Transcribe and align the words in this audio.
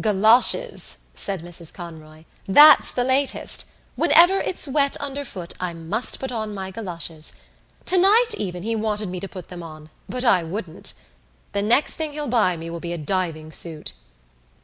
"Goloshes!" 0.00 0.96
said 1.14 1.42
Mrs 1.42 1.72
Conroy. 1.72 2.24
"That's 2.46 2.90
the 2.90 3.04
latest. 3.04 3.66
Whenever 3.94 4.40
it's 4.40 4.66
wet 4.66 4.96
underfoot 4.96 5.52
I 5.60 5.72
must 5.72 6.18
put 6.18 6.32
on 6.32 6.52
my 6.52 6.72
goloshes. 6.72 7.32
Tonight 7.84 8.34
even 8.36 8.64
he 8.64 8.74
wanted 8.74 9.08
me 9.08 9.20
to 9.20 9.28
put 9.28 9.46
them 9.50 9.62
on, 9.62 9.90
but 10.08 10.24
I 10.24 10.42
wouldn't. 10.42 10.94
The 11.52 11.62
next 11.62 11.94
thing 11.94 12.12
he'll 12.12 12.26
buy 12.26 12.56
me 12.56 12.70
will 12.70 12.80
be 12.80 12.92
a 12.92 12.98
diving 12.98 13.52
suit." 13.52 13.92